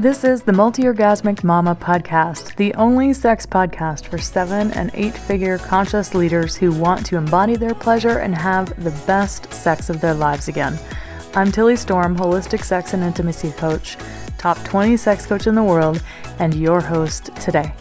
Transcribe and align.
This 0.00 0.22
is 0.22 0.42
the 0.42 0.52
Multi 0.52 0.84
Orgasmic 0.84 1.42
Mama 1.42 1.74
podcast, 1.74 2.54
the 2.54 2.72
only 2.74 3.12
sex 3.12 3.44
podcast 3.44 4.06
for 4.06 4.16
seven 4.16 4.70
and 4.74 4.92
eight 4.94 5.18
figure 5.18 5.58
conscious 5.58 6.14
leaders 6.14 6.54
who 6.54 6.70
want 6.70 7.04
to 7.06 7.16
embody 7.16 7.56
their 7.56 7.74
pleasure 7.74 8.18
and 8.18 8.32
have 8.32 8.68
the 8.84 8.92
best 9.08 9.52
sex 9.52 9.90
of 9.90 10.00
their 10.00 10.14
lives 10.14 10.46
again. 10.46 10.78
I'm 11.34 11.50
Tilly 11.50 11.74
Storm, 11.74 12.16
holistic 12.16 12.62
sex 12.62 12.94
and 12.94 13.02
intimacy 13.02 13.50
coach, 13.50 13.96
top 14.38 14.62
20 14.62 14.96
sex 14.96 15.26
coach 15.26 15.48
in 15.48 15.56
the 15.56 15.64
world, 15.64 16.00
and 16.38 16.54
your 16.54 16.80
host 16.80 17.34
today. 17.34 17.72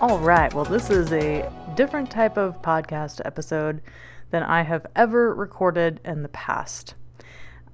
All 0.00 0.20
right, 0.20 0.54
well, 0.54 0.64
this 0.64 0.90
is 0.90 1.12
a 1.12 1.50
different 1.74 2.08
type 2.08 2.36
of 2.36 2.62
podcast 2.62 3.20
episode 3.24 3.82
than 4.30 4.44
I 4.44 4.62
have 4.62 4.86
ever 4.94 5.34
recorded 5.34 5.98
in 6.04 6.22
the 6.22 6.28
past. 6.28 6.94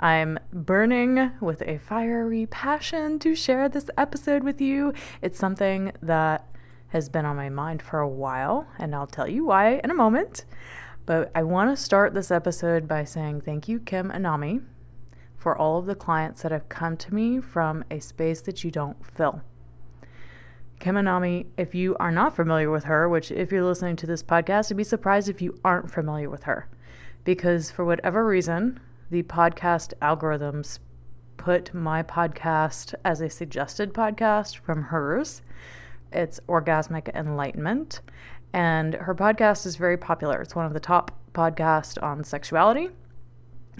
I'm 0.00 0.38
burning 0.50 1.30
with 1.42 1.60
a 1.60 1.78
fiery 1.78 2.46
passion 2.46 3.18
to 3.18 3.34
share 3.34 3.68
this 3.68 3.90
episode 3.98 4.42
with 4.42 4.58
you. 4.58 4.94
It's 5.20 5.38
something 5.38 5.92
that 6.00 6.48
has 6.88 7.10
been 7.10 7.26
on 7.26 7.36
my 7.36 7.50
mind 7.50 7.82
for 7.82 8.00
a 8.00 8.08
while, 8.08 8.66
and 8.78 8.94
I'll 8.94 9.06
tell 9.06 9.28
you 9.28 9.44
why 9.44 9.78
in 9.84 9.90
a 9.90 9.94
moment. 9.94 10.46
But 11.04 11.30
I 11.34 11.42
want 11.42 11.70
to 11.70 11.82
start 11.82 12.14
this 12.14 12.30
episode 12.30 12.88
by 12.88 13.04
saying 13.04 13.42
thank 13.42 13.68
you, 13.68 13.78
Kim 13.78 14.10
Anami, 14.10 14.64
for 15.36 15.54
all 15.56 15.78
of 15.78 15.84
the 15.84 15.94
clients 15.94 16.40
that 16.42 16.52
have 16.52 16.70
come 16.70 16.96
to 16.96 17.14
me 17.14 17.38
from 17.38 17.84
a 17.90 18.00
space 18.00 18.40
that 18.42 18.64
you 18.64 18.70
don't 18.70 19.04
fill. 19.04 19.42
Kim 20.78 20.94
Anami, 20.94 21.44
if 21.58 21.74
you 21.74 21.94
are 22.00 22.10
not 22.10 22.34
familiar 22.34 22.70
with 22.70 22.84
her, 22.84 23.06
which 23.06 23.30
if 23.30 23.52
you're 23.52 23.62
listening 23.62 23.96
to 23.96 24.06
this 24.06 24.22
podcast, 24.22 24.72
I'd 24.72 24.78
be 24.78 24.84
surprised 24.84 25.28
if 25.28 25.42
you 25.42 25.60
aren't 25.62 25.90
familiar 25.90 26.30
with 26.30 26.44
her. 26.44 26.70
Because 27.22 27.70
for 27.70 27.84
whatever 27.84 28.24
reason, 28.24 28.80
the 29.10 29.24
podcast 29.24 29.92
algorithms 30.00 30.78
put 31.36 31.74
my 31.74 32.00
podcast 32.00 32.94
as 33.04 33.20
a 33.20 33.28
suggested 33.28 33.92
podcast 33.92 34.58
from 34.58 34.84
hers. 34.84 35.42
It's 36.12 36.38
Orgasmic 36.48 37.12
Enlightenment. 37.12 38.02
And 38.52 38.94
her 38.94 39.14
podcast 39.14 39.66
is 39.66 39.74
very 39.74 39.96
popular. 39.96 40.40
It's 40.40 40.54
one 40.54 40.64
of 40.64 40.74
the 40.74 40.80
top 40.80 41.18
podcasts 41.32 42.00
on 42.00 42.22
sexuality. 42.22 42.90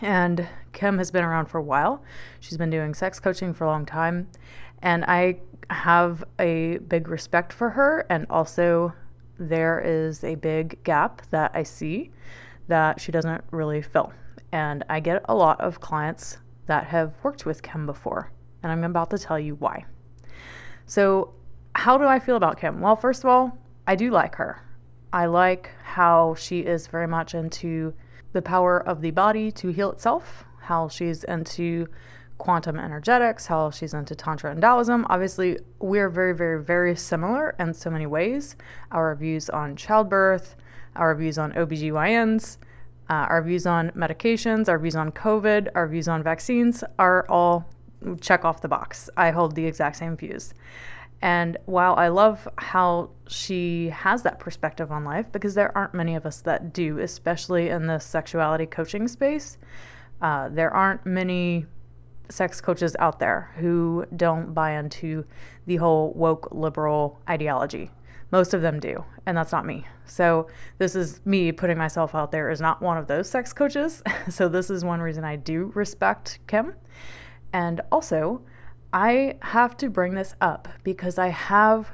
And 0.03 0.49
Kim 0.73 0.99
has 0.99 1.13
been 1.13 1.25
around 1.25 1.47
for 1.47 1.59
a 1.59 1.63
while. 1.63 2.03
She's 2.41 2.59
been 2.59 2.71
doing 2.71 2.93
sex 2.93 3.21
coaching 3.21 3.55
for 3.55 3.65
a 3.65 3.69
long 3.69 3.87
time. 3.87 4.29
And 4.83 5.05
I 5.05 5.37
have 5.69 6.25
a 6.41 6.79
big 6.79 7.07
respect 7.07 7.53
for 7.53 7.71
her. 7.71 8.05
And 8.11 8.27
also, 8.29 8.95
there 9.39 9.81
is 9.81 10.25
a 10.25 10.35
big 10.35 10.83
gap 10.83 11.23
that 11.31 11.53
I 11.55 11.63
see 11.63 12.11
that 12.67 13.01
she 13.01 13.13
doesn't 13.13 13.45
really 13.53 13.81
fill. 13.81 14.13
And 14.53 14.85
I 14.89 15.01
get 15.01 15.23
a 15.27 15.35
lot 15.35 15.61
of 15.61 15.81
clients 15.81 16.39
that 16.67 16.87
have 16.87 17.15
worked 17.23 17.47
with 17.47 17.63
Kim 17.63 17.87
before, 17.87 18.33
and 18.63 18.71
I'm 18.71 18.85
about 18.85 19.11
to 19.11 19.19
tell 19.19 19.39
you 19.39 19.55
why. 19.55 19.85
So, 20.87 21.35
how 21.75 21.99
do 21.99 22.05
I 22.05 22.19
feel 22.19 22.37
about 22.37 22.61
Kim? 22.61 22.81
Well, 22.81 22.97
first 22.97 23.23
of 23.23 23.31
all, 23.31 23.59
I 23.87 23.95
do 23.95 24.11
like 24.11 24.37
her. 24.37 24.63
I 25.13 25.27
like 25.27 25.71
how 25.83 26.35
she 26.35 26.61
is 26.61 26.87
very 26.87 27.07
much 27.07 27.35
into 27.35 27.95
the 28.33 28.43
power 28.43 28.79
of 28.79 29.01
the 29.01 29.11
body 29.11 29.51
to 29.53 29.69
heal 29.69 29.91
itself, 29.91 30.45
how 30.63 30.89
she's 30.89 31.25
into 31.25 31.87
quantum 32.39 32.79
energetics, 32.79 33.47
how 33.47 33.71
she's 33.71 33.93
into 33.93 34.15
Tantra 34.15 34.51
and 34.51 34.61
Taoism. 34.61 35.07
Obviously, 35.11 35.59
we're 35.79 36.09
very, 36.09 36.35
very, 36.35 36.63
very 36.63 36.97
similar 36.97 37.55
in 37.59 37.75
so 37.75 37.91
many 37.91 38.07
ways. 38.07 38.57
Our 38.91 39.15
views 39.15 39.51
on 39.51 39.77
childbirth, 39.77 40.57
our 40.97 41.15
views 41.15 41.39
on 41.39 41.53
OBGYNs, 41.53 42.57
uh, 43.11 43.27
our 43.29 43.43
views 43.43 43.67
on 43.67 43.91
medications, 43.91 44.69
our 44.69 44.79
views 44.79 44.95
on 44.95 45.11
COVID, 45.11 45.69
our 45.75 45.89
views 45.89 46.07
on 46.07 46.23
vaccines 46.23 46.85
are 46.99 47.27
all 47.29 47.69
check 48.21 48.45
off 48.45 48.63
the 48.63 48.69
box. 48.69 49.11
I 49.17 49.31
hold 49.33 49.57
the 49.57 49.67
exact 49.67 49.97
same 49.97 50.17
views. 50.17 50.55
And 51.21 51.59
while 51.67 51.97
I 51.97 52.09
love 52.09 52.49
how 52.57 53.11
she 53.29 53.91
has 53.91 54.23
that 54.23 54.39
perspective 54.39 54.91
on 54.91 55.05
life, 55.05 55.31
because 55.31 55.55
there 55.55 55.77
aren't 55.77 55.93
many 55.93 56.15
of 56.15 56.25
us 56.25 56.41
that 56.43 56.73
do, 56.73 56.99
especially 56.99 57.69
in 57.69 57.89
the 57.89 57.99
sexuality 57.99 58.65
coaching 58.65 59.07
space, 59.07 59.59
uh, 60.23 60.49
there 60.49 60.73
aren't 60.73 61.05
many 61.05 61.67
sex 62.31 62.61
coaches 62.61 62.97
out 63.01 63.19
there 63.19 63.51
who 63.57 64.07
don't 64.17 64.55
buy 64.55 64.79
into 64.79 65.27
the 65.67 65.77
whole 65.77 66.13
woke 66.13 66.49
liberal 66.53 67.21
ideology. 67.29 67.91
Most 68.31 68.55
of 68.55 68.63
them 68.63 68.79
do, 68.79 69.05
and 69.27 69.37
that's 69.37 69.53
not 69.53 69.67
me. 69.67 69.87
So, 70.05 70.47
this 70.79 70.95
is 70.95 71.21
me 71.25 71.53
putting 71.53 71.79
myself 71.79 72.15
out 72.15 72.31
there 72.31 72.49
as 72.51 72.61
not 72.61 72.81
one 72.81 72.97
of 72.97 73.07
those 73.07 73.29
sex 73.29 73.53
coaches. 73.53 74.03
so, 74.29 74.49
this 74.49 74.71
is 74.71 74.85
one 74.85 75.01
reason 75.01 75.25
I 75.25 75.37
do 75.37 75.73
respect 75.75 76.39
Kim. 76.47 76.75
And 77.53 77.81
also, 77.91 78.43
I 78.93 79.37
have 79.43 79.77
to 79.79 79.91
bring 79.91 80.15
this 80.15 80.35
up 80.41 80.69
because 80.85 81.19
I 81.19 81.29
have 81.29 81.91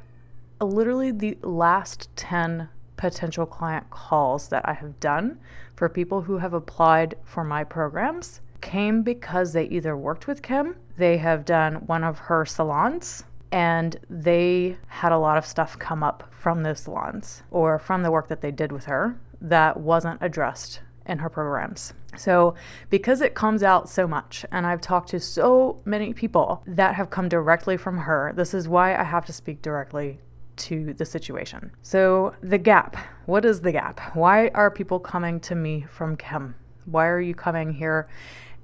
literally 0.61 1.11
the 1.11 1.39
last 1.43 2.09
10 2.17 2.69
potential 2.97 3.47
client 3.47 3.91
calls 3.91 4.49
that 4.49 4.67
I 4.67 4.73
have 4.73 4.99
done 5.01 5.39
for 5.75 5.89
people 5.89 6.23
who 6.23 6.39
have 6.39 6.55
applied 6.55 7.17
for 7.25 7.45
my 7.45 7.65
programs 7.65 8.41
came 8.61 9.03
because 9.03 9.53
they 9.53 9.65
either 9.67 9.97
worked 9.97 10.27
with 10.27 10.43
Kim, 10.43 10.77
they 10.97 11.19
have 11.19 11.45
done 11.45 11.87
one 11.87 12.03
of 12.03 12.19
her 12.21 12.47
salons, 12.47 13.25
and 13.57 13.97
they 14.11 14.77
had 14.87 15.13
a 15.13 15.17
lot 15.17 15.39
of 15.39 15.47
stuff 15.47 15.79
come 15.79 16.03
up 16.03 16.31
from 16.31 16.63
those 16.63 16.81
salons 16.81 17.43
or 17.51 17.79
from 17.79 18.03
the 18.03 18.11
work 18.11 18.29
that 18.29 18.43
they 18.43 18.51
did 18.51 18.71
with 18.71 18.85
her 18.85 19.19
that 19.41 19.81
wasn't 19.81 20.19
addressed 20.21 20.81
in 21.07 21.21
her 21.21 21.31
programs. 21.31 21.95
So, 22.19 22.55
because 22.91 23.23
it 23.23 23.35
comes 23.35 23.63
out 23.63 23.89
so 23.89 24.07
much, 24.07 24.45
and 24.53 24.67
I've 24.67 24.83
talked 24.83 25.09
to 25.11 25.21
so 25.21 25.81
many 25.87 26.13
people 26.13 26.63
that 26.67 26.97
have 26.97 27.09
come 27.09 27.31
directly 27.31 27.79
from 27.79 28.01
her, 28.01 28.35
this 28.37 28.53
is 28.53 28.69
why 28.69 28.95
I 28.95 29.05
have 29.05 29.25
to 29.25 29.33
speak 29.33 29.63
directly 29.63 30.21
to 30.57 30.93
the 30.93 31.07
situation. 31.07 31.71
So, 31.81 32.35
the 32.43 32.59
gap. 32.59 32.95
What 33.25 33.47
is 33.47 33.63
the 33.63 33.73
gap? 33.73 34.15
Why 34.15 34.49
are 34.49 34.71
people 34.71 35.01
coming 35.01 35.41
to 35.41 35.55
me 35.55 35.87
from 35.91 36.19
Kim? 36.19 36.57
Why 36.85 37.07
are 37.07 37.23
you 37.23 37.35
coming 37.35 37.73
here? 37.73 38.07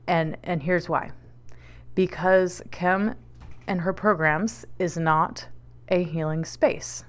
And 0.07 0.37
and 0.43 0.63
here's 0.63 0.87
why. 0.87 1.13
Because 1.95 2.63
Kim 2.71 3.15
and 3.73 3.81
her 3.81 3.93
programs 3.95 4.67
is 4.79 4.99
not 4.99 5.49
a 5.89 6.05
healing 6.05 6.45
space. 6.45 7.05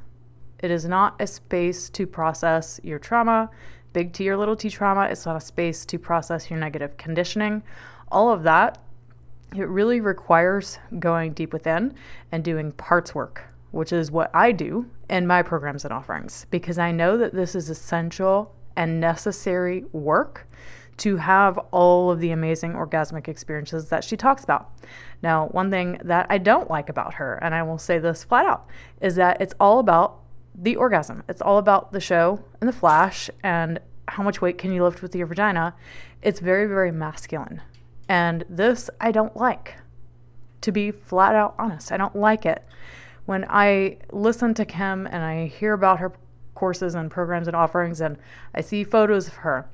It 0.59 0.71
is 0.71 0.85
not 0.85 1.13
a 1.19 1.27
space 1.27 1.89
to 1.89 2.07
process 2.07 2.79
your 2.81 2.99
trauma, 2.99 3.49
big 3.91 4.13
T 4.13 4.29
or 4.29 4.37
little 4.37 4.55
t 4.55 4.69
trauma. 4.69 5.09
It's 5.11 5.25
not 5.25 5.35
a 5.35 5.41
space 5.41 5.83
to 5.83 5.99
process 5.99 6.49
your 6.49 6.57
negative 6.57 6.95
conditioning. 6.95 7.63
All 8.09 8.31
of 8.31 8.43
that, 8.43 8.77
it 9.53 9.67
really 9.67 9.99
requires 9.99 10.79
going 10.99 11.33
deep 11.33 11.51
within 11.51 11.95
and 12.31 12.45
doing 12.45 12.71
parts 12.71 13.13
work, 13.13 13.43
which 13.71 13.91
is 13.91 14.09
what 14.09 14.31
I 14.33 14.53
do 14.53 14.89
in 15.09 15.27
my 15.27 15.41
programs 15.41 15.83
and 15.83 15.93
offerings, 15.93 16.45
because 16.49 16.77
I 16.77 16.93
know 16.93 17.17
that 17.17 17.33
this 17.33 17.55
is 17.55 17.69
essential 17.69 18.55
and 18.77 19.01
necessary 19.01 19.83
work 19.91 20.47
to 20.97 21.17
have 21.17 21.57
all 21.71 22.11
of 22.11 22.19
the 22.19 22.31
amazing 22.31 22.73
orgasmic 22.73 23.27
experiences 23.27 23.89
that 23.89 24.03
she 24.03 24.15
talks 24.15 24.43
about. 24.43 24.71
Now, 25.21 25.47
one 25.47 25.71
thing 25.71 25.99
that 26.03 26.27
I 26.29 26.37
don't 26.37 26.69
like 26.69 26.89
about 26.89 27.15
her, 27.15 27.39
and 27.41 27.55
I 27.55 27.63
will 27.63 27.77
say 27.77 27.97
this 27.97 28.23
flat 28.23 28.45
out, 28.45 28.67
is 29.01 29.15
that 29.15 29.41
it's 29.41 29.53
all 29.59 29.79
about 29.79 30.19
the 30.55 30.75
orgasm. 30.75 31.23
It's 31.27 31.41
all 31.41 31.57
about 31.57 31.91
the 31.91 31.99
show 31.99 32.43
and 32.61 32.67
the 32.67 32.73
flash 32.73 33.29
and 33.41 33.79
how 34.07 34.23
much 34.23 34.41
weight 34.41 34.57
can 34.57 34.71
you 34.71 34.83
lift 34.83 35.01
with 35.01 35.15
your 35.15 35.27
vagina. 35.27 35.75
It's 36.21 36.39
very, 36.39 36.67
very 36.67 36.91
masculine. 36.91 37.61
And 38.07 38.43
this 38.49 38.89
I 38.99 39.11
don't 39.11 39.35
like. 39.35 39.75
To 40.61 40.71
be 40.71 40.91
flat 40.91 41.35
out 41.35 41.55
honest, 41.57 41.91
I 41.91 41.97
don't 41.97 42.15
like 42.15 42.45
it. 42.45 42.63
When 43.25 43.45
I 43.49 43.97
listen 44.11 44.53
to 44.55 44.65
Kim 44.65 45.07
and 45.07 45.23
I 45.23 45.47
hear 45.47 45.73
about 45.73 45.99
her 45.99 46.13
courses 46.55 46.93
and 46.95 47.09
programs 47.09 47.47
and 47.47 47.55
offerings 47.55 47.99
and 47.99 48.17
I 48.53 48.61
see 48.61 48.83
photos 48.83 49.27
of 49.27 49.35
her, 49.35 49.67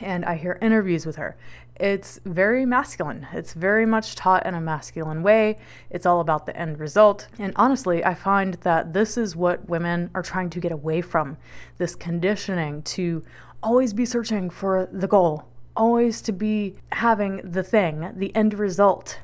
and 0.00 0.24
I 0.24 0.36
hear 0.36 0.58
interviews 0.62 1.04
with 1.06 1.16
her. 1.16 1.36
It's 1.76 2.20
very 2.24 2.64
masculine. 2.66 3.26
It's 3.32 3.54
very 3.54 3.86
much 3.86 4.14
taught 4.14 4.46
in 4.46 4.54
a 4.54 4.60
masculine 4.60 5.22
way. 5.22 5.58
It's 5.90 6.06
all 6.06 6.20
about 6.20 6.46
the 6.46 6.56
end 6.56 6.78
result. 6.78 7.28
And 7.38 7.52
honestly, 7.56 8.04
I 8.04 8.14
find 8.14 8.54
that 8.62 8.92
this 8.92 9.16
is 9.16 9.34
what 9.34 9.68
women 9.68 10.10
are 10.14 10.22
trying 10.22 10.50
to 10.50 10.60
get 10.60 10.72
away 10.72 11.00
from 11.00 11.38
this 11.78 11.94
conditioning 11.94 12.82
to 12.82 13.24
always 13.62 13.92
be 13.92 14.04
searching 14.04 14.50
for 14.50 14.88
the 14.92 15.08
goal, 15.08 15.48
always 15.76 16.20
to 16.22 16.32
be 16.32 16.76
having 16.92 17.40
the 17.42 17.62
thing, 17.62 18.12
the 18.14 18.34
end 18.36 18.54
result, 18.54 19.20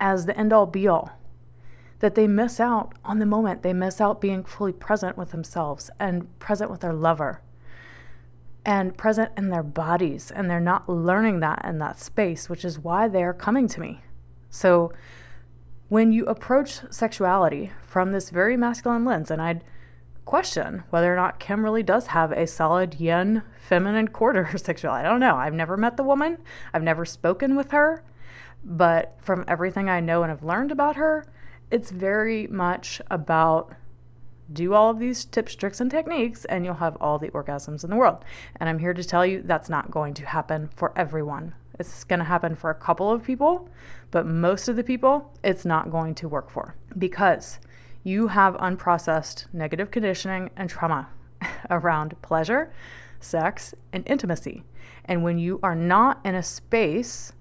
as 0.00 0.26
the 0.26 0.38
end 0.38 0.52
all 0.52 0.66
be 0.66 0.86
all. 0.86 1.10
That 1.98 2.14
they 2.14 2.26
miss 2.26 2.58
out 2.58 2.94
on 3.04 3.18
the 3.18 3.26
moment. 3.26 3.62
They 3.62 3.72
miss 3.72 4.00
out 4.00 4.20
being 4.20 4.44
fully 4.44 4.72
present 4.72 5.16
with 5.16 5.30
themselves 5.30 5.90
and 6.00 6.36
present 6.38 6.70
with 6.70 6.80
their 6.80 6.92
lover 6.92 7.42
and 8.64 8.96
present 8.96 9.32
in 9.36 9.50
their 9.50 9.62
bodies. 9.62 10.30
And 10.30 10.48
they're 10.48 10.60
not 10.60 10.88
learning 10.88 11.40
that 11.40 11.64
in 11.64 11.78
that 11.78 11.98
space, 11.98 12.48
which 12.48 12.64
is 12.64 12.78
why 12.78 13.08
they're 13.08 13.32
coming 13.32 13.68
to 13.68 13.80
me. 13.80 14.02
So 14.50 14.92
when 15.88 16.12
you 16.12 16.24
approach 16.26 16.80
sexuality 16.90 17.72
from 17.86 18.12
this 18.12 18.30
very 18.30 18.56
masculine 18.56 19.04
lens, 19.04 19.30
and 19.30 19.42
I'd 19.42 19.64
question 20.24 20.84
whether 20.90 21.12
or 21.12 21.16
not 21.16 21.40
Kim 21.40 21.64
really 21.64 21.82
does 21.82 22.08
have 22.08 22.32
a 22.32 22.46
solid 22.46 22.94
yin 22.94 23.42
feminine 23.58 24.08
quarter 24.08 24.50
sexuality. 24.56 25.06
I 25.06 25.10
don't 25.10 25.20
know. 25.20 25.36
I've 25.36 25.54
never 25.54 25.76
met 25.76 25.96
the 25.96 26.04
woman, 26.04 26.38
I've 26.72 26.82
never 26.82 27.04
spoken 27.04 27.56
with 27.56 27.72
her. 27.72 28.04
But 28.64 29.16
from 29.20 29.44
everything 29.48 29.90
I 29.90 30.00
know 30.00 30.22
and 30.22 30.30
have 30.30 30.44
learned 30.44 30.70
about 30.70 30.94
her, 30.96 31.26
it's 31.70 31.90
very 31.90 32.46
much 32.46 33.00
about 33.10 33.74
do 34.52 34.74
all 34.74 34.90
of 34.90 34.98
these 34.98 35.24
tips, 35.24 35.54
tricks, 35.54 35.80
and 35.80 35.90
techniques, 35.90 36.44
and 36.46 36.64
you'll 36.64 36.74
have 36.74 36.96
all 37.00 37.18
the 37.18 37.30
orgasms 37.30 37.84
in 37.84 37.90
the 37.90 37.96
world. 37.96 38.24
And 38.56 38.68
I'm 38.68 38.78
here 38.78 38.94
to 38.94 39.04
tell 39.04 39.24
you 39.24 39.42
that's 39.42 39.68
not 39.68 39.90
going 39.90 40.14
to 40.14 40.26
happen 40.26 40.70
for 40.74 40.92
everyone. 40.96 41.54
It's 41.78 42.04
going 42.04 42.18
to 42.18 42.24
happen 42.24 42.54
for 42.54 42.70
a 42.70 42.74
couple 42.74 43.10
of 43.10 43.24
people, 43.24 43.68
but 44.10 44.26
most 44.26 44.68
of 44.68 44.76
the 44.76 44.84
people, 44.84 45.32
it's 45.42 45.64
not 45.64 45.90
going 45.90 46.14
to 46.16 46.28
work 46.28 46.50
for 46.50 46.76
because 46.96 47.58
you 48.04 48.28
have 48.28 48.54
unprocessed 48.56 49.46
negative 49.52 49.90
conditioning 49.90 50.50
and 50.56 50.68
trauma 50.68 51.08
around 51.70 52.20
pleasure, 52.22 52.72
sex, 53.20 53.74
and 53.92 54.02
intimacy. 54.06 54.64
And 55.04 55.22
when 55.24 55.38
you 55.38 55.58
are 55.62 55.74
not 55.74 56.20
in 56.24 56.34
a 56.34 56.42
space 56.42 57.32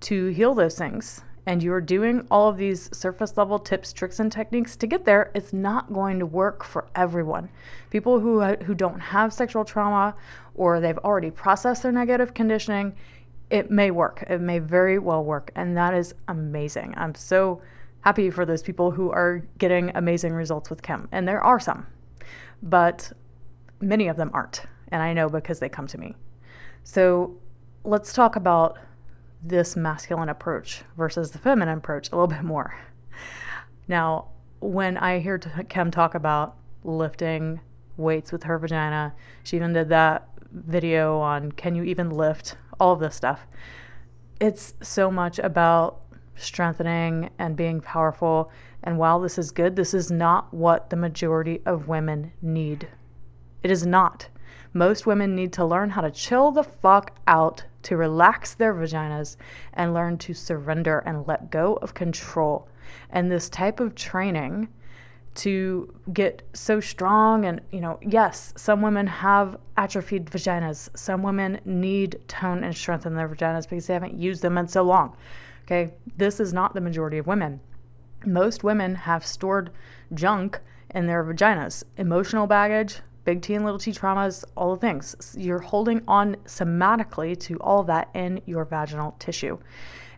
to 0.00 0.28
heal 0.28 0.54
those 0.54 0.76
things 0.76 1.22
and 1.46 1.62
you're 1.62 1.80
doing 1.80 2.26
all 2.30 2.48
of 2.48 2.56
these 2.56 2.94
surface 2.96 3.36
level 3.36 3.58
tips, 3.58 3.92
tricks, 3.92 4.20
and 4.20 4.30
techniques 4.30 4.76
to 4.76 4.86
get 4.86 5.04
there, 5.04 5.30
it's 5.34 5.52
not 5.52 5.92
going 5.92 6.18
to 6.20 6.26
work 6.26 6.62
for 6.62 6.86
everyone. 6.94 7.48
People 7.90 8.20
who, 8.20 8.42
who 8.42 8.74
don't 8.74 9.00
have 9.00 9.32
sexual 9.32 9.64
trauma 9.64 10.14
or 10.54 10.78
they've 10.78 10.98
already 10.98 11.30
processed 11.30 11.82
their 11.82 11.92
negative 11.92 12.32
conditioning, 12.32 12.94
it 13.50 13.70
may 13.70 13.90
work. 13.90 14.24
It 14.28 14.40
may 14.40 14.60
very 14.60 14.98
well 14.98 15.24
work. 15.24 15.50
And 15.56 15.76
that 15.76 15.94
is 15.94 16.14
amazing. 16.28 16.94
I'm 16.96 17.14
so 17.14 17.60
happy 18.02 18.30
for 18.30 18.46
those 18.46 18.62
people 18.62 18.92
who 18.92 19.10
are 19.10 19.44
getting 19.58 19.90
amazing 19.94 20.32
results 20.32 20.70
with 20.70 20.82
Kim. 20.82 21.08
And 21.10 21.26
there 21.26 21.42
are 21.42 21.58
some, 21.58 21.86
but 22.62 23.12
many 23.80 24.06
of 24.06 24.16
them 24.16 24.30
aren't. 24.32 24.62
And 24.88 25.02
I 25.02 25.12
know 25.12 25.28
because 25.28 25.58
they 25.58 25.68
come 25.68 25.86
to 25.88 25.98
me. 25.98 26.14
So 26.84 27.36
let's 27.84 28.12
talk 28.12 28.36
about 28.36 28.78
this 29.42 29.76
masculine 29.76 30.28
approach 30.28 30.82
versus 30.96 31.32
the 31.32 31.38
feminine 31.38 31.78
approach 31.78 32.10
a 32.10 32.14
little 32.14 32.28
bit 32.28 32.42
more. 32.42 32.78
Now, 33.88 34.28
when 34.60 34.96
I 34.96 35.18
hear 35.18 35.38
Kim 35.38 35.90
talk 35.90 36.14
about 36.14 36.56
lifting 36.84 37.60
weights 37.96 38.30
with 38.30 38.44
her 38.44 38.58
vagina, 38.58 39.14
she 39.42 39.56
even 39.56 39.72
did 39.72 39.88
that 39.88 40.28
video 40.52 41.18
on 41.18 41.52
can 41.52 41.74
you 41.74 41.82
even 41.82 42.10
lift, 42.10 42.56
all 42.78 42.92
of 42.92 43.00
this 43.00 43.16
stuff. 43.16 43.46
It's 44.40 44.74
so 44.82 45.10
much 45.10 45.38
about 45.38 46.00
strengthening 46.36 47.30
and 47.38 47.56
being 47.56 47.80
powerful. 47.80 48.50
And 48.82 48.98
while 48.98 49.20
this 49.20 49.38
is 49.38 49.50
good, 49.50 49.76
this 49.76 49.94
is 49.94 50.10
not 50.10 50.52
what 50.52 50.90
the 50.90 50.96
majority 50.96 51.60
of 51.64 51.88
women 51.88 52.32
need. 52.40 52.88
It 53.62 53.70
is 53.70 53.86
not. 53.86 54.28
Most 54.72 55.06
women 55.06 55.34
need 55.34 55.52
to 55.54 55.64
learn 55.64 55.90
how 55.90 56.00
to 56.00 56.10
chill 56.10 56.50
the 56.50 56.64
fuck 56.64 57.16
out, 57.26 57.64
to 57.82 57.96
relax 57.96 58.54
their 58.54 58.72
vaginas, 58.72 59.36
and 59.72 59.92
learn 59.92 60.18
to 60.18 60.34
surrender 60.34 61.00
and 61.00 61.26
let 61.26 61.50
go 61.50 61.74
of 61.82 61.94
control. 61.94 62.68
And 63.10 63.30
this 63.30 63.48
type 63.48 63.80
of 63.80 63.94
training 63.94 64.68
to 65.34 65.94
get 66.12 66.42
so 66.52 66.78
strong 66.78 67.46
and 67.46 67.62
you 67.70 67.80
know 67.80 67.98
yes 68.02 68.52
some 68.54 68.82
women 68.82 69.06
have 69.06 69.56
atrophied 69.76 70.26
vaginas. 70.26 70.90
Some 70.94 71.22
women 71.22 71.60
need 71.64 72.20
tone 72.28 72.62
and 72.62 72.76
strength 72.76 73.06
in 73.06 73.14
their 73.14 73.28
vaginas 73.28 73.68
because 73.68 73.86
they 73.86 73.94
haven't 73.94 74.18
used 74.18 74.42
them 74.42 74.58
in 74.58 74.68
so 74.68 74.82
long. 74.82 75.16
Okay 75.64 75.94
this 76.16 76.38
is 76.38 76.52
not 76.52 76.74
the 76.74 76.80
majority 76.80 77.18
of 77.18 77.26
women. 77.26 77.60
Most 78.26 78.62
women 78.62 78.94
have 78.94 79.24
stored 79.24 79.70
junk 80.12 80.60
in 80.90 81.06
their 81.06 81.24
vaginas. 81.24 81.82
Emotional 81.96 82.46
baggage 82.46 83.00
big 83.24 83.42
T 83.42 83.54
and 83.54 83.64
little 83.64 83.78
t 83.78 83.92
traumas, 83.92 84.44
all 84.56 84.74
the 84.74 84.80
things. 84.80 85.34
You're 85.38 85.60
holding 85.60 86.02
on 86.08 86.36
somatically 86.44 87.38
to 87.40 87.56
all 87.58 87.80
of 87.80 87.86
that 87.86 88.10
in 88.14 88.40
your 88.46 88.64
vaginal 88.64 89.16
tissue. 89.18 89.58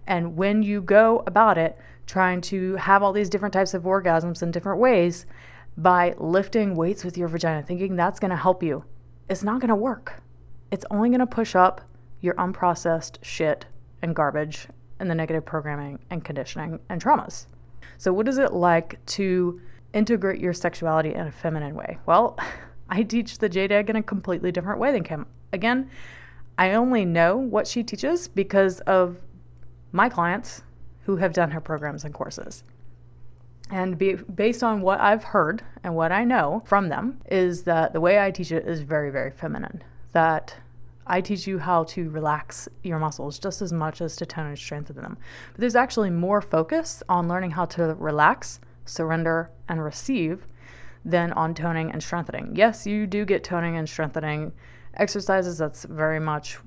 And 0.06 0.36
when 0.36 0.62
you 0.62 0.82
go 0.82 1.22
about 1.26 1.58
it, 1.58 1.78
trying 2.06 2.40
to 2.42 2.76
have 2.76 3.02
all 3.02 3.12
these 3.12 3.30
different 3.30 3.54
types 3.54 3.74
of 3.74 3.84
orgasms 3.84 4.42
in 4.42 4.50
different 4.50 4.78
ways 4.78 5.26
by 5.76 6.14
lifting 6.18 6.74
weights 6.74 7.04
with 7.04 7.16
your 7.16 7.28
vagina, 7.28 7.62
thinking 7.62 7.96
that's 7.96 8.20
going 8.20 8.30
to 8.30 8.36
help 8.36 8.62
you, 8.62 8.84
it's 9.28 9.42
not 9.42 9.60
going 9.60 9.70
to 9.70 9.74
work. 9.74 10.22
It's 10.70 10.84
only 10.90 11.08
going 11.08 11.20
to 11.20 11.26
push 11.26 11.54
up 11.54 11.80
your 12.20 12.34
unprocessed 12.34 13.16
shit 13.22 13.66
and 14.02 14.14
garbage 14.14 14.68
and 14.98 15.10
the 15.10 15.14
negative 15.14 15.44
programming 15.44 15.98
and 16.10 16.24
conditioning 16.24 16.80
and 16.88 17.02
traumas. 17.02 17.46
So, 17.96 18.12
what 18.12 18.28
is 18.28 18.38
it 18.38 18.52
like 18.52 19.04
to 19.06 19.60
integrate 19.92 20.40
your 20.40 20.52
sexuality 20.52 21.14
in 21.14 21.26
a 21.26 21.32
feminine 21.32 21.74
way? 21.74 21.98
Well, 22.06 22.38
I 22.88 23.02
teach 23.02 23.38
the 23.38 23.50
egg 23.70 23.90
in 23.90 23.96
a 23.96 24.02
completely 24.02 24.52
different 24.52 24.78
way 24.78 24.92
than 24.92 25.04
Kim. 25.04 25.26
Again, 25.52 25.90
I 26.56 26.72
only 26.72 27.04
know 27.04 27.36
what 27.36 27.66
she 27.66 27.82
teaches 27.82 28.28
because 28.28 28.80
of 28.80 29.18
my 29.92 30.08
clients 30.08 30.62
who 31.04 31.16
have 31.16 31.32
done 31.32 31.50
her 31.52 31.60
programs 31.60 32.04
and 32.04 32.14
courses. 32.14 32.64
And 33.70 33.96
be, 33.96 34.14
based 34.14 34.62
on 34.62 34.82
what 34.82 35.00
I've 35.00 35.24
heard 35.24 35.62
and 35.82 35.96
what 35.96 36.12
I 36.12 36.24
know 36.24 36.62
from 36.66 36.88
them, 36.88 37.20
is 37.30 37.62
that 37.64 37.92
the 37.92 38.00
way 38.00 38.20
I 38.20 38.30
teach 38.30 38.52
it 38.52 38.66
is 38.66 38.80
very, 38.80 39.10
very 39.10 39.30
feminine. 39.30 39.82
That 40.12 40.56
I 41.06 41.20
teach 41.20 41.46
you 41.46 41.58
how 41.58 41.84
to 41.84 42.10
relax 42.10 42.68
your 42.82 42.98
muscles 42.98 43.38
just 43.38 43.62
as 43.62 43.72
much 43.72 44.00
as 44.00 44.16
to 44.16 44.26
tone 44.26 44.46
and 44.46 44.58
strengthen 44.58 44.96
them. 44.96 45.18
But 45.52 45.60
there's 45.60 45.76
actually 45.76 46.10
more 46.10 46.40
focus 46.40 47.02
on 47.08 47.28
learning 47.28 47.52
how 47.52 47.64
to 47.66 47.94
relax, 47.94 48.60
surrender, 48.84 49.50
and 49.68 49.82
receive 49.82 50.46
than 51.04 51.32
on 51.32 51.54
toning 51.54 51.90
and 51.90 52.02
strengthening. 52.02 52.54
Yes, 52.54 52.86
you 52.86 53.06
do 53.06 53.24
get 53.24 53.44
toning 53.44 53.76
and 53.76 53.88
strengthening 53.88 54.52
exercises. 54.94 55.58
That's 55.58 55.84
very 55.84 56.20
much 56.20 56.58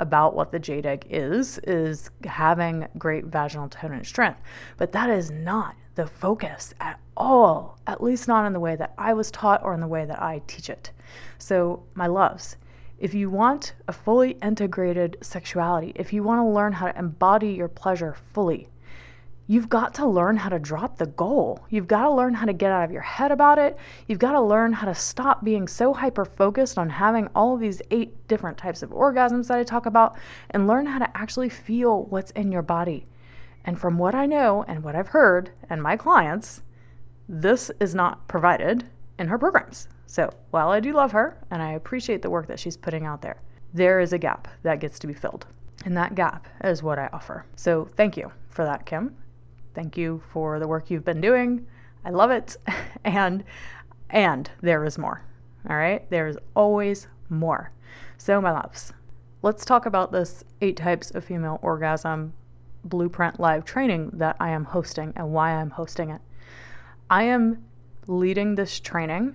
about 0.00 0.34
what 0.34 0.50
the 0.52 0.58
jade 0.58 0.86
egg 0.86 1.06
is 1.08 1.58
is 1.58 2.10
having 2.24 2.86
great 2.98 3.26
vaginal 3.26 3.68
tone 3.68 3.92
and 3.92 4.06
strength. 4.06 4.40
But 4.76 4.92
that 4.92 5.10
is 5.10 5.30
not 5.30 5.76
the 5.94 6.06
focus 6.06 6.74
at 6.80 6.98
all, 7.16 7.78
at 7.86 8.02
least 8.02 8.26
not 8.26 8.46
in 8.46 8.52
the 8.52 8.60
way 8.60 8.76
that 8.76 8.92
I 8.98 9.14
was 9.14 9.30
taught 9.30 9.62
or 9.62 9.74
in 9.74 9.80
the 9.80 9.86
way 9.86 10.04
that 10.04 10.20
I 10.20 10.42
teach 10.46 10.68
it. 10.68 10.90
So, 11.38 11.84
my 11.94 12.06
loves, 12.06 12.56
if 12.98 13.14
you 13.14 13.30
want 13.30 13.74
a 13.86 13.92
fully 13.92 14.32
integrated 14.42 15.18
sexuality, 15.20 15.92
if 15.94 16.12
you 16.12 16.22
want 16.22 16.40
to 16.40 16.44
learn 16.44 16.74
how 16.74 16.86
to 16.90 16.98
embody 16.98 17.52
your 17.52 17.68
pleasure 17.68 18.16
fully, 18.32 18.68
You've 19.46 19.68
got 19.68 19.92
to 19.94 20.06
learn 20.06 20.38
how 20.38 20.48
to 20.48 20.58
drop 20.58 20.96
the 20.96 21.06
goal. 21.06 21.66
You've 21.68 21.86
got 21.86 22.04
to 22.04 22.10
learn 22.10 22.34
how 22.34 22.46
to 22.46 22.54
get 22.54 22.72
out 22.72 22.84
of 22.84 22.90
your 22.90 23.02
head 23.02 23.30
about 23.30 23.58
it. 23.58 23.76
You've 24.08 24.18
got 24.18 24.32
to 24.32 24.40
learn 24.40 24.72
how 24.72 24.86
to 24.86 24.94
stop 24.94 25.44
being 25.44 25.68
so 25.68 25.92
hyper 25.92 26.24
focused 26.24 26.78
on 26.78 26.88
having 26.88 27.28
all 27.34 27.58
these 27.58 27.82
eight 27.90 28.26
different 28.26 28.56
types 28.56 28.82
of 28.82 28.88
orgasms 28.88 29.48
that 29.48 29.58
I 29.58 29.62
talk 29.64 29.84
about 29.84 30.16
and 30.48 30.66
learn 30.66 30.86
how 30.86 30.98
to 30.98 31.14
actually 31.16 31.50
feel 31.50 32.04
what's 32.04 32.30
in 32.30 32.52
your 32.52 32.62
body. 32.62 33.04
And 33.66 33.78
from 33.78 33.98
what 33.98 34.14
I 34.14 34.24
know 34.24 34.64
and 34.66 34.82
what 34.82 34.96
I've 34.96 35.08
heard 35.08 35.50
and 35.68 35.82
my 35.82 35.96
clients, 35.98 36.62
this 37.28 37.70
is 37.80 37.94
not 37.94 38.26
provided 38.28 38.84
in 39.18 39.28
her 39.28 39.38
programs. 39.38 39.88
So 40.06 40.32
while 40.52 40.70
I 40.70 40.80
do 40.80 40.92
love 40.92 41.12
her 41.12 41.36
and 41.50 41.62
I 41.62 41.72
appreciate 41.72 42.22
the 42.22 42.30
work 42.30 42.46
that 42.46 42.60
she's 42.60 42.78
putting 42.78 43.04
out 43.04 43.20
there, 43.20 43.42
there 43.74 44.00
is 44.00 44.12
a 44.12 44.18
gap 44.18 44.48
that 44.62 44.80
gets 44.80 44.98
to 45.00 45.06
be 45.06 45.14
filled. 45.14 45.46
And 45.84 45.94
that 45.98 46.14
gap 46.14 46.46
is 46.62 46.82
what 46.82 46.98
I 46.98 47.10
offer. 47.12 47.44
So 47.56 47.88
thank 47.94 48.16
you 48.16 48.32
for 48.48 48.64
that, 48.64 48.86
Kim. 48.86 49.16
Thank 49.74 49.96
you 49.96 50.22
for 50.32 50.58
the 50.58 50.68
work 50.68 50.90
you've 50.90 51.04
been 51.04 51.20
doing. 51.20 51.66
I 52.04 52.10
love 52.10 52.30
it. 52.30 52.56
And 53.06 53.44
and 54.08 54.50
there 54.62 54.82
is 54.86 54.96
more. 54.96 55.22
All 55.68 55.76
right? 55.76 56.08
There 56.08 56.26
is 56.26 56.38
always 56.56 57.06
more. 57.28 57.70
So 58.16 58.40
my 58.40 58.50
loves, 58.50 58.94
let's 59.42 59.64
talk 59.66 59.84
about 59.84 60.10
this 60.10 60.42
8 60.62 60.74
types 60.74 61.10
of 61.10 61.24
female 61.24 61.58
orgasm 61.60 62.32
blueprint 62.84 63.40
live 63.40 63.64
training 63.64 64.10
that 64.14 64.36
I 64.40 64.50
am 64.50 64.66
hosting 64.66 65.12
and 65.16 65.32
why 65.32 65.50
I'm 65.50 65.70
hosting 65.70 66.10
it. 66.10 66.20
I 67.10 67.24
am 67.24 67.64
leading 68.06 68.54
this 68.54 68.80
training 68.80 69.34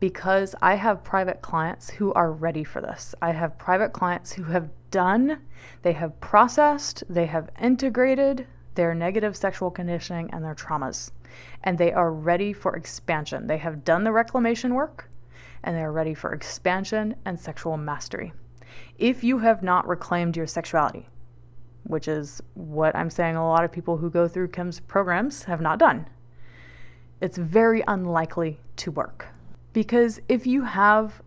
because 0.00 0.54
I 0.60 0.74
have 0.74 1.04
private 1.04 1.40
clients 1.40 1.90
who 1.90 2.12
are 2.12 2.30
ready 2.30 2.64
for 2.64 2.80
this. 2.80 3.14
I 3.22 3.32
have 3.32 3.58
private 3.58 3.92
clients 3.92 4.32
who 4.32 4.44
have 4.44 4.70
done, 4.90 5.40
they 5.82 5.92
have 5.92 6.20
processed, 6.20 7.04
they 7.08 7.26
have 7.26 7.48
integrated, 7.60 8.46
their 8.74 8.94
negative 8.94 9.36
sexual 9.36 9.70
conditioning, 9.70 10.30
and 10.32 10.44
their 10.44 10.54
traumas. 10.54 11.10
And 11.62 11.78
they 11.78 11.92
are 11.92 12.12
ready 12.12 12.52
for 12.52 12.76
expansion. 12.76 13.46
They 13.46 13.58
have 13.58 13.84
done 13.84 14.04
the 14.04 14.12
reclamation 14.12 14.74
work 14.74 15.08
and 15.64 15.76
they 15.76 15.82
are 15.82 15.92
ready 15.92 16.14
for 16.14 16.32
expansion 16.32 17.16
and 17.24 17.40
sexual 17.40 17.76
mastery. 17.76 18.32
If 18.98 19.24
you 19.24 19.38
have 19.38 19.62
not 19.62 19.88
reclaimed 19.88 20.36
your 20.36 20.46
sexuality, 20.46 21.08
which 21.84 22.06
is 22.06 22.42
what 22.54 22.94
I'm 22.94 23.10
saying 23.10 23.36
a 23.36 23.46
lot 23.46 23.64
of 23.64 23.72
people 23.72 23.96
who 23.96 24.10
go 24.10 24.28
through 24.28 24.48
Kim's 24.48 24.78
programs 24.78 25.44
have 25.44 25.60
not 25.60 25.78
done, 25.78 26.06
it's 27.20 27.38
very 27.38 27.82
unlikely 27.88 28.60
to 28.76 28.90
work. 28.90 29.28
Because 29.72 30.20
if 30.28 30.46
you 30.46 30.62
have 30.64 31.22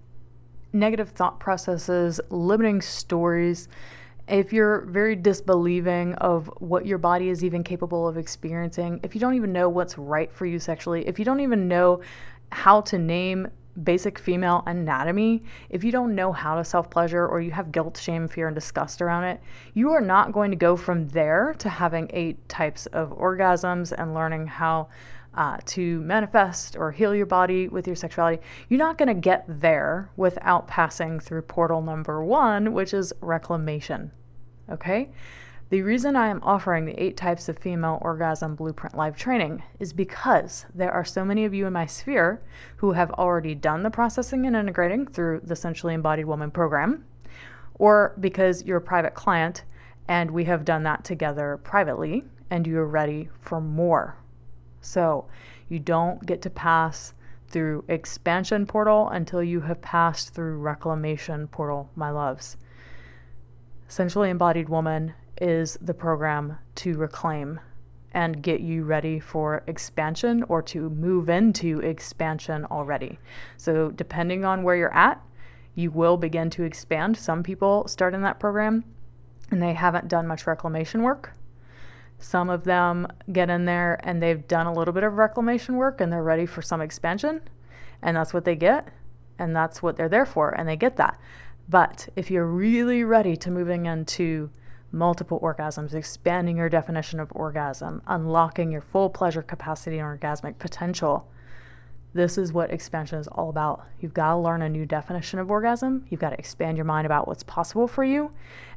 negative 0.71 1.09
thought 1.09 1.39
processes, 1.39 2.21
limiting 2.29 2.81
stories, 2.81 3.67
if 4.27 4.51
you're 4.51 4.81
very 4.81 5.15
disbelieving 5.15 6.13
of 6.15 6.47
what 6.57 6.85
your 6.85 6.97
body 6.97 7.29
is 7.29 7.43
even 7.43 7.63
capable 7.63 8.07
of 8.07 8.17
experiencing, 8.17 8.99
if 9.03 9.15
you 9.15 9.21
don't 9.21 9.35
even 9.35 9.53
know 9.53 9.69
what's 9.69 9.97
right 9.97 10.31
for 10.31 10.45
you 10.45 10.59
sexually, 10.59 11.07
if 11.07 11.17
you 11.17 11.25
don't 11.25 11.39
even 11.39 11.67
know 11.67 12.01
how 12.51 12.81
to 12.81 12.97
name 12.97 13.47
basic 13.83 14.17
female 14.17 14.63
anatomy, 14.65 15.43
if 15.69 15.83
you 15.83 15.91
don't 15.91 16.15
know 16.15 16.31
how 16.31 16.55
to 16.55 16.63
self 16.63 16.89
pleasure 16.89 17.27
or 17.27 17.41
you 17.41 17.51
have 17.51 17.71
guilt, 17.71 17.97
shame, 17.97 18.27
fear, 18.27 18.47
and 18.47 18.55
disgust 18.55 19.01
around 19.01 19.25
it, 19.25 19.41
you 19.73 19.91
are 19.91 20.01
not 20.01 20.31
going 20.31 20.51
to 20.51 20.57
go 20.57 20.75
from 20.75 21.09
there 21.09 21.55
to 21.59 21.69
having 21.69 22.09
eight 22.13 22.47
types 22.49 22.85
of 22.87 23.09
orgasms 23.17 23.91
and 23.91 24.13
learning 24.13 24.47
how 24.47 24.87
uh, 25.33 25.57
to 25.65 26.01
manifest 26.01 26.75
or 26.75 26.91
heal 26.91 27.13
your 27.13 27.27
body 27.27 27.67
with 27.67 27.85
your 27.85 27.95
sexuality. 27.95 28.41
You're 28.69 28.79
not 28.79 28.97
going 28.97 29.07
to 29.07 29.13
get 29.13 29.45
there 29.47 30.09
without 30.17 30.67
passing 30.67 31.19
through 31.19 31.43
portal 31.43 31.81
number 31.81 32.23
one, 32.23 32.73
which 32.73 32.93
is 32.93 33.13
reclamation. 33.21 34.11
Okay? 34.69 35.11
The 35.69 35.81
reason 35.81 36.15
I 36.15 36.29
am 36.29 36.39
offering 36.43 36.85
the 36.85 37.01
eight 37.01 37.17
types 37.17 37.49
of 37.49 37.59
female 37.59 37.99
orgasm 38.01 38.55
blueprint 38.55 38.95
live 38.95 39.17
training 39.17 39.63
is 39.79 39.91
because 39.91 40.65
there 40.73 40.93
are 40.93 41.03
so 41.03 41.25
many 41.25 41.43
of 41.43 41.53
you 41.53 41.67
in 41.67 41.73
my 41.73 41.85
sphere 41.85 42.41
who 42.77 42.93
have 42.93 43.11
already 43.11 43.53
done 43.53 43.83
the 43.83 43.89
processing 43.89 44.45
and 44.45 44.55
integrating 44.55 45.05
through 45.05 45.41
the 45.43 45.57
Sensually 45.57 45.93
Embodied 45.93 46.25
Woman 46.25 46.51
program, 46.51 47.03
or 47.75 48.15
because 48.17 48.63
you're 48.63 48.77
a 48.77 48.81
private 48.81 49.13
client 49.13 49.65
and 50.07 50.31
we 50.31 50.45
have 50.45 50.63
done 50.63 50.83
that 50.83 51.03
together 51.03 51.59
privately 51.61 52.23
and 52.49 52.65
you're 52.65 52.85
ready 52.85 53.27
for 53.41 53.59
more. 53.59 54.15
So 54.79 55.25
you 55.67 55.79
don't 55.79 56.25
get 56.25 56.41
to 56.43 56.49
pass 56.49 57.13
through 57.49 57.83
expansion 57.89 58.65
portal 58.65 59.09
until 59.09 59.43
you 59.43 59.61
have 59.61 59.81
passed 59.81 60.33
through 60.33 60.59
reclamation 60.59 61.49
portal, 61.49 61.89
my 61.93 62.09
loves. 62.09 62.55
Sensually 63.89 64.29
Embodied 64.29 64.69
Woman 64.69 65.13
is 65.41 65.77
the 65.81 65.93
program 65.93 66.57
to 66.75 66.97
reclaim 66.97 67.59
and 68.11 68.41
get 68.41 68.61
you 68.61 68.83
ready 68.83 69.19
for 69.19 69.63
expansion 69.67 70.43
or 70.49 70.61
to 70.61 70.89
move 70.89 71.29
into 71.29 71.79
expansion 71.79 72.65
already. 72.65 73.19
So, 73.57 73.91
depending 73.91 74.43
on 74.45 74.63
where 74.63 74.75
you're 74.75 74.93
at, 74.93 75.21
you 75.75 75.91
will 75.91 76.17
begin 76.17 76.49
to 76.51 76.63
expand. 76.63 77.17
Some 77.17 77.43
people 77.43 77.87
start 77.87 78.15
in 78.15 78.23
that 78.23 78.39
program 78.39 78.83
and 79.51 79.61
they 79.61 79.73
haven't 79.73 80.07
done 80.07 80.27
much 80.27 80.47
reclamation 80.47 81.03
work. 81.03 81.33
Some 82.19 82.49
of 82.49 82.63
them 82.63 83.07
get 83.31 83.49
in 83.49 83.65
there 83.65 83.99
and 84.03 84.21
they've 84.21 84.47
done 84.47 84.65
a 84.65 84.73
little 84.73 84.93
bit 84.93 85.03
of 85.03 85.13
reclamation 85.13 85.75
work 85.75 86.01
and 86.01 86.11
they're 86.11 86.23
ready 86.23 86.47
for 86.47 86.61
some 86.61 86.81
expansion. 86.81 87.41
And 88.01 88.17
that's 88.17 88.33
what 88.33 88.45
they 88.45 88.55
get. 88.55 88.87
And 89.37 89.55
that's 89.55 89.83
what 89.83 89.97
they're 89.97 90.09
there 90.09 90.25
for. 90.25 90.49
And 90.49 90.67
they 90.67 90.75
get 90.75 90.95
that. 90.95 91.19
But 91.69 92.09
if 92.15 92.31
you're 92.31 92.47
really 92.47 93.03
ready 93.03 93.35
to 93.37 93.51
moving 93.51 93.85
into 93.85 94.49
multiple 94.91 95.39
orgasms, 95.41 95.93
expanding 95.93 96.57
your 96.57 96.69
definition 96.69 97.19
of 97.19 97.31
orgasm, 97.33 98.01
unlocking 98.07 98.71
your 98.71 98.81
full 98.81 99.09
pleasure 99.09 99.41
capacity 99.41 99.99
and 99.99 100.19
orgasmic 100.19 100.57
potential. 100.59 101.27
This 102.13 102.37
is 102.37 102.53
what 102.53 102.71
expansion 102.71 103.19
is 103.19 103.27
all 103.27 103.49
about. 103.49 103.85
You've 103.99 104.13
got 104.13 104.31
to 104.31 104.37
learn 104.37 104.61
a 104.61 104.69
new 104.69 104.85
definition 104.85 105.39
of 105.39 105.51
orgasm. 105.51 106.05
You've 106.09 106.21
got 106.21 106.31
to 106.31 106.39
expand 106.39 106.77
your 106.77 106.85
mind 106.85 107.05
about 107.05 107.27
what's 107.27 107.43
possible 107.43 107.87
for 107.87 108.03
you. 108.03 108.31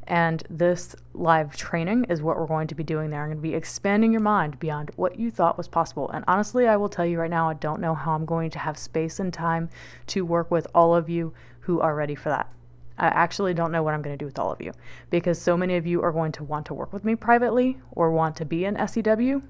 And 0.07 0.43
this 0.51 0.97
live 1.15 1.57
training 1.57 2.05
is 2.11 2.21
what 2.21 2.37
we're 2.37 2.47
going 2.47 2.67
to 2.69 2.75
be 2.75 2.83
doing 2.83 3.11
there. 3.11 3.23
I'm 3.23 3.29
going 3.29 3.39
to 3.39 3.43
be 3.43 3.55
expanding 3.55 4.13
your 4.13 4.21
mind 4.21 4.59
beyond 4.59 4.91
what 4.97 5.19
you 5.19 5.31
thought 5.31 5.57
was 5.57 5.69
possible. 5.69 6.11
And 6.11 6.25
honestly, 6.27 6.67
I 6.67 6.77
will 6.77 6.89
tell 6.89 7.07
you 7.07 7.21
right 7.21 7.31
now, 7.31 7.49
I 7.49 7.55
don't 7.55 7.81
know 7.81 7.95
how 7.95 8.13
I'm 8.13 8.27
going 8.27 8.51
to 8.51 8.59
have 8.59 8.77
space 8.77 9.21
and 9.21 9.33
time 9.33 9.71
to 10.09 10.25
work 10.25 10.51
with 10.51 10.67
all 10.75 10.95
of 10.95 11.09
you 11.09 11.33
who 11.61 11.81
are 11.81 11.95
ready 11.95 12.15
for 12.15 12.29
that. 12.31 12.53
I 13.01 13.07
actually 13.07 13.55
don't 13.55 13.73
know 13.73 13.83
what 13.83 13.95
I'm 13.95 14.03
going 14.03 14.15
to 14.15 14.23
do 14.23 14.27
with 14.27 14.39
all 14.39 14.53
of 14.53 14.61
you 14.61 14.73
because 15.09 15.41
so 15.41 15.57
many 15.57 15.77
of 15.77 15.87
you 15.87 16.03
are 16.03 16.13
going 16.13 16.33
to 16.33 16.45
want 16.45 16.67
to 16.67 16.75
work 16.75 16.93
with 16.93 17.03
me 17.03 17.15
privately 17.17 17.79
or 17.93 18.11
want 18.11 18.37
to 18.37 18.45
be 18.45 18.67
an 18.67 18.77
SEW. 18.87 19.43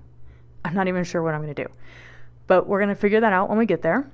I'm 0.65 0.75
not 0.75 0.87
even 0.87 1.03
sure 1.03 1.21
what 1.21 1.35
I'm 1.35 1.43
going 1.43 1.53
to 1.55 1.65
do. 1.65 1.71
But 2.47 2.69
we're 2.69 2.79
going 2.79 2.95
to 2.95 2.95
figure 2.95 3.21
that 3.21 3.33
out 3.33 3.49
when 3.49 3.59
we 3.59 3.67
get 3.67 3.83
there 3.83 4.09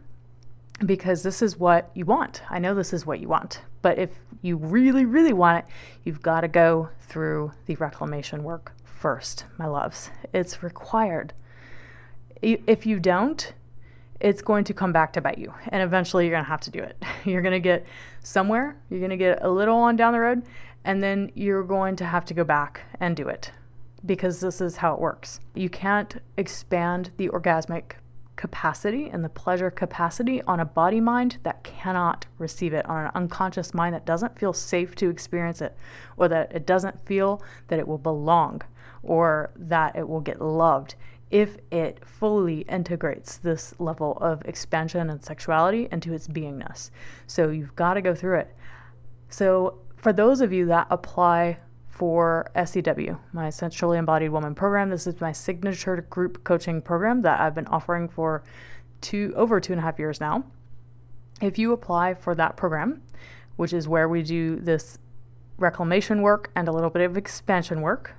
because 0.87 1.23
this 1.23 1.43
is 1.43 1.59
what 1.59 1.90
you 1.95 2.07
want. 2.07 2.40
I 2.49 2.59
know 2.59 2.75
this 2.75 2.95
is 2.95 3.05
what 3.05 3.21
you 3.21 3.28
want. 3.28 3.61
But 3.83 3.99
if 3.99 4.11
you 4.40 4.57
really, 4.57 5.05
really 5.05 5.35
want 5.35 5.64
it, 5.64 5.73
you've 6.02 6.23
got 6.23 6.40
to 6.40 6.49
go 6.49 6.88
through 6.99 7.52
the 7.66 7.76
reclamation 7.76 8.43
work 8.43 8.73
first, 8.85 9.45
my 9.59 9.66
loves. 9.66 10.11
It's 10.33 10.62
required. 10.62 11.35
If 12.40 12.87
you 12.87 13.00
don't, 13.00 13.52
it's 14.20 14.42
going 14.42 14.64
to 14.64 14.75
come 14.75 14.92
back 14.92 15.12
to 15.14 15.20
bite 15.20 15.38
you. 15.38 15.52
And 15.68 15.82
eventually 15.82 16.25
you're 16.25 16.32
going 16.32 16.44
to 16.44 16.50
have 16.50 16.61
to 16.62 16.70
do 16.70 16.82
it. 16.82 16.96
You're 17.25 17.42
going 17.42 17.52
to 17.52 17.61
get 17.61 17.85
somewhere, 18.23 18.76
you're 18.88 19.00
going 19.00 19.11
to 19.11 19.16
get 19.16 19.42
a 19.42 19.50
little 19.50 19.76
on 19.76 19.96
down 19.96 20.12
the 20.12 20.20
road, 20.20 20.42
and 20.85 21.02
then 21.02 21.30
you're 21.35 21.64
going 21.64 21.96
to 21.96 22.04
have 22.04 22.25
to 22.26 22.35
go 22.35 22.44
back 22.44 22.82
and 23.00 23.16
do 23.16 23.28
it 23.28 23.50
because 24.04 24.40
this 24.40 24.61
is 24.61 24.76
how 24.76 24.94
it 24.94 25.00
works. 25.00 25.40
You 25.54 25.68
can't 25.68 26.16
expand 26.37 27.11
the 27.16 27.28
orgasmic 27.28 27.92
capacity 28.37 29.08
and 29.08 29.25
the 29.25 29.28
pleasure 29.28 29.70
capacity 29.70 30.42
on 30.42 30.61
a 30.61 30.64
body 30.64 31.00
mind 31.00 31.38
that 31.42 31.64
cannot 31.64 32.26
receive 32.38 32.73
it, 32.73 32.87
on 32.87 33.06
an 33.06 33.11
unconscious 33.14 33.75
mind 33.75 33.94
that 33.94 34.06
doesn't 34.06 34.38
feel 34.38 34.52
safe 34.52 34.94
to 34.96 35.11
experience 35.11 35.61
it, 35.61 35.76
or 36.16 36.28
that 36.28 36.52
it 36.52 36.66
doesn't 36.66 37.04
feel 37.04 37.42
that 37.68 37.78
it 37.78 37.88
will 37.88 37.99
belong, 37.99 38.62
or 39.02 39.50
that 39.56 39.96
it 39.96 40.08
will 40.08 40.20
get 40.20 40.40
loved 40.40 40.94
if 41.30 41.59
it 41.71 42.06
fully 42.06 42.61
integrates 42.62 43.37
this 43.37 43.75
level 43.78 44.16
of 44.21 44.42
expansion 44.45 45.11
and 45.11 45.23
sexuality 45.23 45.88
into 45.90 46.12
its 46.12 46.28
beingness. 46.28 46.90
So 47.26 47.50
you've 47.50 47.75
got 47.75 47.95
to 47.95 48.00
go 48.00 48.14
through 48.14 48.40
it. 48.40 48.56
So 49.28 49.80
for 49.97 50.12
those 50.12 50.40
of 50.40 50.52
you 50.52 50.66
that 50.66 50.87
apply 50.90 51.59
for 51.88 52.50
SEW, 52.54 53.18
my 53.33 53.49
Sensually 53.49 53.99
Embodied 53.99 54.30
Woman 54.30 54.54
program, 54.54 54.90
this 54.90 55.06
is 55.06 55.21
my 55.21 55.33
signature 55.33 56.06
group 56.09 56.45
coaching 56.45 56.80
program 56.80 57.23
that 57.23 57.40
I've 57.40 57.54
been 57.54 57.66
offering 57.66 58.09
for 58.09 58.45
two 59.00 59.33
over 59.37 59.61
two 59.61 59.73
and 59.73 59.80
a 59.80 59.83
half 59.83 59.99
years 59.99 60.21
now. 60.21 60.45
If 61.40 61.59
you 61.59 61.73
apply 61.73 62.14
for 62.14 62.35
that 62.35 62.56
program, 62.56 63.02
which 63.56 63.73
is 63.73 63.88
where 63.88 64.09
we 64.09 64.23
do 64.23 64.56
this 64.56 64.99
reclamation 65.59 66.23
work 66.23 66.50
and 66.54 66.68
a 66.68 66.73
little 66.73 66.90
bit 66.90 67.02
of 67.02 67.16
expansion 67.16 67.80
work, 67.80 68.14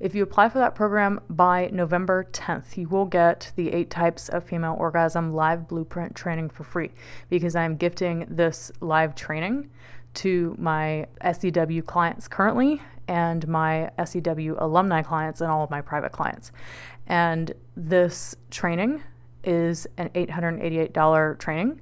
if 0.00 0.14
you 0.14 0.22
apply 0.22 0.48
for 0.48 0.58
that 0.58 0.74
program 0.74 1.20
by 1.28 1.68
November 1.72 2.26
10th, 2.32 2.78
you 2.78 2.88
will 2.88 3.04
get 3.04 3.52
the 3.54 3.70
eight 3.72 3.90
types 3.90 4.30
of 4.30 4.44
female 4.44 4.74
orgasm 4.78 5.34
live 5.34 5.68
blueprint 5.68 6.16
training 6.16 6.48
for 6.48 6.64
free 6.64 6.90
because 7.28 7.54
I'm 7.54 7.76
gifting 7.76 8.26
this 8.28 8.72
live 8.80 9.14
training 9.14 9.68
to 10.14 10.56
my 10.58 11.06
SEW 11.22 11.82
clients 11.82 12.28
currently 12.28 12.80
and 13.06 13.46
my 13.46 13.90
SEW 14.02 14.56
alumni 14.58 15.02
clients 15.02 15.42
and 15.42 15.50
all 15.50 15.64
of 15.64 15.70
my 15.70 15.82
private 15.82 16.12
clients. 16.12 16.50
And 17.06 17.52
this 17.76 18.34
training 18.50 19.02
is 19.44 19.86
an 19.98 20.08
$888 20.10 21.38
training. 21.38 21.80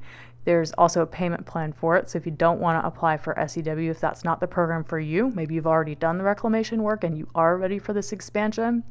There's 0.49 0.73
also 0.79 1.03
a 1.03 1.07
payment 1.07 1.45
plan 1.45 1.75
for 1.75 1.99
it. 1.99 2.09
So 2.09 2.17
if 2.17 2.25
you 2.25 2.33
don't 2.33 2.59
want 2.59 2.83
to 2.83 2.87
apply 2.87 3.19
for 3.19 3.37
SEW, 3.47 3.91
if 3.91 4.01
that's 4.01 4.25
not 4.25 4.41
the 4.41 4.47
program 4.47 4.83
for 4.83 4.99
you, 4.99 5.31
maybe 5.35 5.55
you've 5.55 5.67
already 5.67 5.95
done 5.95 6.17
the 6.17 6.25
reclamation 6.25 6.83
work 6.83 7.05
and 7.05 7.19
you 7.19 7.29
are 7.35 7.59
ready 7.59 7.79
for 7.79 7.93
this 7.93 8.13
expansion, 8.13 8.83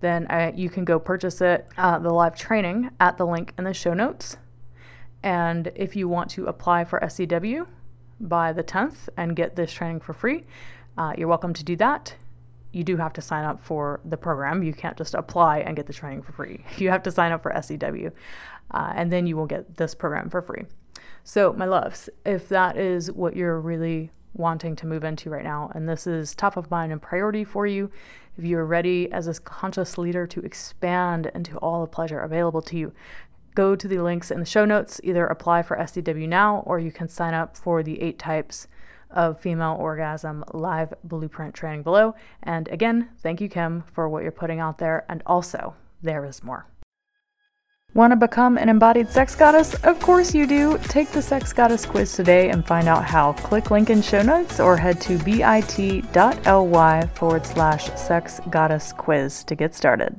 then 0.00 0.26
uh, 0.26 0.52
you 0.54 0.68
can 0.68 0.84
go 0.84 0.98
purchase 0.98 1.40
it, 1.40 1.66
uh, 1.78 1.98
the 1.98 2.12
live 2.12 2.36
training, 2.36 2.90
at 3.00 3.16
the 3.16 3.24
link 3.24 3.54
in 3.56 3.64
the 3.64 3.72
show 3.72 3.94
notes. 3.94 4.36
And 5.22 5.72
if 5.74 5.96
you 5.96 6.06
want 6.06 6.28
to 6.32 6.44
apply 6.44 6.84
for 6.84 7.00
SEW 7.08 7.66
by 8.20 8.52
the 8.52 8.62
10th 8.62 9.08
and 9.16 9.34
get 9.34 9.56
this 9.56 9.72
training 9.72 10.00
for 10.00 10.12
free, 10.12 10.44
uh, 10.98 11.14
you're 11.16 11.28
welcome 11.28 11.54
to 11.54 11.64
do 11.64 11.76
that 11.76 12.14
you 12.72 12.84
do 12.84 12.96
have 12.96 13.12
to 13.12 13.20
sign 13.20 13.44
up 13.44 13.60
for 13.60 14.00
the 14.04 14.16
program. 14.16 14.62
You 14.62 14.72
can't 14.72 14.96
just 14.96 15.14
apply 15.14 15.58
and 15.58 15.74
get 15.74 15.86
the 15.86 15.92
training 15.92 16.22
for 16.22 16.32
free. 16.32 16.64
You 16.78 16.90
have 16.90 17.02
to 17.04 17.10
sign 17.10 17.32
up 17.32 17.42
for 17.42 17.52
SEW, 17.60 18.12
uh, 18.70 18.92
and 18.94 19.10
then 19.10 19.26
you 19.26 19.36
will 19.36 19.46
get 19.46 19.76
this 19.76 19.94
program 19.94 20.30
for 20.30 20.40
free. 20.40 20.66
So, 21.24 21.52
my 21.52 21.66
loves, 21.66 22.08
if 22.24 22.48
that 22.48 22.76
is 22.76 23.12
what 23.12 23.36
you're 23.36 23.60
really 23.60 24.10
wanting 24.32 24.76
to 24.76 24.86
move 24.86 25.04
into 25.04 25.30
right 25.30 25.44
now, 25.44 25.70
and 25.74 25.88
this 25.88 26.06
is 26.06 26.34
top 26.34 26.56
of 26.56 26.70
mind 26.70 26.92
and 26.92 27.02
priority 27.02 27.44
for 27.44 27.66
you, 27.66 27.90
if 28.38 28.44
you're 28.44 28.64
ready 28.64 29.10
as 29.12 29.28
a 29.28 29.34
conscious 29.34 29.98
leader 29.98 30.26
to 30.26 30.40
expand 30.40 31.30
into 31.34 31.56
all 31.58 31.82
the 31.82 31.86
pleasure 31.86 32.20
available 32.20 32.62
to 32.62 32.76
you, 32.76 32.92
go 33.54 33.76
to 33.76 33.88
the 33.88 33.98
links 33.98 34.30
in 34.30 34.40
the 34.40 34.46
show 34.46 34.64
notes. 34.64 35.00
Either 35.04 35.26
apply 35.26 35.62
for 35.62 35.84
SEW 35.86 36.26
now, 36.26 36.62
or 36.66 36.78
you 36.78 36.92
can 36.92 37.08
sign 37.08 37.34
up 37.34 37.56
for 37.56 37.82
the 37.82 38.00
eight 38.00 38.18
types 38.18 38.68
of 39.10 39.40
female 39.40 39.76
orgasm 39.78 40.44
live 40.52 40.94
blueprint 41.02 41.54
training 41.54 41.82
below. 41.82 42.14
And 42.42 42.68
again, 42.68 43.10
thank 43.18 43.40
you, 43.40 43.48
Kim, 43.48 43.82
for 43.92 44.08
what 44.08 44.22
you're 44.22 44.32
putting 44.32 44.60
out 44.60 44.78
there. 44.78 45.04
And 45.08 45.22
also, 45.26 45.74
there 46.02 46.24
is 46.24 46.42
more. 46.42 46.66
Want 48.00 48.12
to 48.12 48.16
become 48.16 48.56
an 48.56 48.70
embodied 48.70 49.10
sex 49.10 49.36
goddess? 49.36 49.74
Of 49.84 50.00
course 50.00 50.34
you 50.34 50.46
do. 50.46 50.78
Take 50.84 51.10
the 51.10 51.20
Sex 51.20 51.52
Goddess 51.52 51.84
quiz 51.84 52.14
today 52.14 52.48
and 52.48 52.66
find 52.66 52.88
out 52.88 53.04
how. 53.04 53.34
Click 53.34 53.70
link 53.70 53.90
in 53.90 54.00
show 54.00 54.22
notes 54.22 54.58
or 54.58 54.78
head 54.78 55.02
to 55.02 55.18
bit.ly 55.18 57.06
forward 57.08 57.44
slash 57.44 57.94
sex 58.00 58.40
goddess 58.48 58.94
quiz 58.94 59.44
to 59.44 59.54
get 59.54 59.74
started. 59.74 60.18